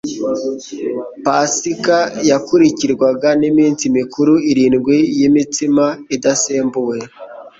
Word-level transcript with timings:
Pasika 1.25 1.97
yakurikirwaga 2.29 3.29
n'iminsi 3.39 3.83
mikuru 3.97 4.33
irindwi 4.51 4.97
y'imitsima 5.19 5.85
idasembuwe. 6.15 6.97